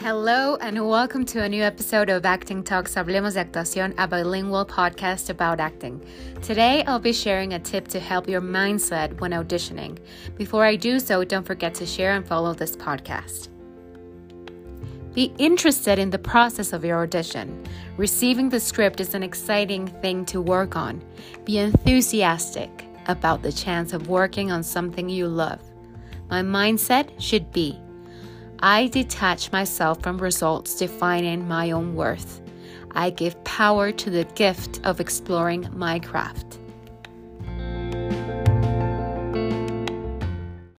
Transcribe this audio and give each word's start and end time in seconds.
Hello, 0.00 0.54
and 0.60 0.88
welcome 0.88 1.24
to 1.24 1.42
a 1.42 1.48
new 1.48 1.64
episode 1.64 2.08
of 2.08 2.24
Acting 2.24 2.62
Talks 2.62 2.94
Hablemos 2.94 3.34
de 3.34 3.44
Actuación, 3.44 3.94
a 3.98 4.06
bilingual 4.06 4.64
podcast 4.64 5.28
about 5.28 5.58
acting. 5.58 6.00
Today, 6.40 6.84
I'll 6.84 7.00
be 7.00 7.12
sharing 7.12 7.54
a 7.54 7.58
tip 7.58 7.88
to 7.88 7.98
help 7.98 8.28
your 8.28 8.40
mindset 8.40 9.20
when 9.20 9.32
auditioning. 9.32 9.98
Before 10.36 10.64
I 10.64 10.76
do 10.76 11.00
so, 11.00 11.24
don't 11.24 11.44
forget 11.44 11.74
to 11.74 11.84
share 11.84 12.12
and 12.12 12.24
follow 12.24 12.54
this 12.54 12.76
podcast. 12.76 13.48
Be 15.14 15.32
interested 15.36 15.98
in 15.98 16.10
the 16.10 16.18
process 16.18 16.72
of 16.72 16.84
your 16.84 17.02
audition. 17.02 17.64
Receiving 17.96 18.50
the 18.50 18.60
script 18.60 19.00
is 19.00 19.14
an 19.14 19.24
exciting 19.24 19.88
thing 20.00 20.24
to 20.26 20.40
work 20.40 20.76
on. 20.76 21.02
Be 21.44 21.58
enthusiastic 21.58 22.84
about 23.06 23.42
the 23.42 23.50
chance 23.50 23.92
of 23.92 24.08
working 24.08 24.52
on 24.52 24.62
something 24.62 25.08
you 25.08 25.26
love. 25.26 25.60
My 26.30 26.42
mindset 26.42 27.20
should 27.20 27.50
be 27.52 27.80
I 28.60 28.88
detach 28.88 29.52
myself 29.52 30.02
from 30.02 30.18
results 30.18 30.74
defining 30.74 31.46
my 31.46 31.70
own 31.70 31.94
worth. 31.94 32.40
I 32.90 33.10
give 33.10 33.42
power 33.44 33.92
to 33.92 34.10
the 34.10 34.24
gift 34.34 34.80
of 34.84 34.98
exploring 34.98 35.68
my 35.72 36.00
craft. 36.00 36.57